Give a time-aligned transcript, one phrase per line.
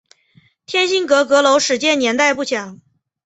[0.65, 2.81] 天心阁阁楼始建年代不详。